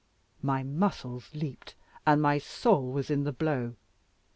My 0.41 0.63
muscles 0.63 1.29
leaped, 1.35 1.75
and 2.07 2.23
my 2.23 2.39
soul 2.39 2.91
was 2.91 3.11
in 3.11 3.23
the 3.23 3.31
blow. 3.31 3.75